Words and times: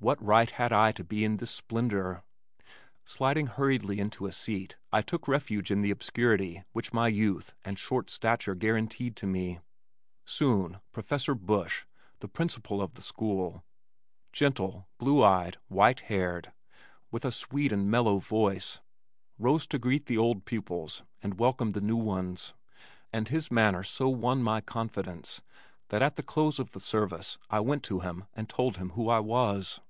What 0.00 0.24
right 0.24 0.48
had 0.48 0.72
I 0.72 0.92
to 0.92 1.04
share 1.10 1.24
in 1.26 1.38
this 1.38 1.50
splendor? 1.50 2.22
Sliding 3.04 3.48
hurriedly 3.48 3.98
into 3.98 4.26
a 4.26 4.32
seat 4.32 4.76
I 4.92 5.02
took 5.02 5.26
refuge 5.26 5.72
in 5.72 5.82
the 5.82 5.90
obscurity 5.90 6.62
which 6.72 6.92
my 6.92 7.08
youth 7.08 7.52
and 7.64 7.76
short 7.76 8.08
stature 8.08 8.54
guaranteed 8.54 9.16
to 9.16 9.26
me. 9.26 9.58
Soon 10.24 10.78
Professor 10.92 11.34
Bush, 11.34 11.84
the 12.20 12.28
principal 12.28 12.80
of 12.80 12.94
the 12.94 13.02
school, 13.02 13.64
gentle, 14.32 14.86
blue 14.98 15.24
eyed, 15.24 15.56
white 15.66 15.98
haired, 15.98 16.52
with 17.10 17.24
a 17.24 17.32
sweet 17.32 17.72
and 17.72 17.90
mellow 17.90 18.18
voice, 18.18 18.78
rose 19.36 19.66
to 19.66 19.80
greet 19.80 20.06
the 20.06 20.16
old 20.16 20.44
pupils 20.44 21.02
and 21.24 21.40
welcome 21.40 21.72
the 21.72 21.80
new 21.80 21.96
ones, 21.96 22.54
and 23.12 23.28
his 23.28 23.50
manner 23.50 23.82
so 23.82 24.08
won 24.08 24.44
my 24.44 24.60
confidence 24.60 25.42
that 25.88 26.02
at 26.02 26.14
the 26.14 26.22
close 26.22 26.60
of 26.60 26.70
the 26.70 26.80
service 26.80 27.36
I 27.50 27.58
went 27.58 27.82
to 27.86 27.98
him 27.98 28.26
and 28.32 28.48
told 28.48 28.76
him 28.76 28.90
who 28.90 29.08
I 29.10 29.18
was. 29.18 29.80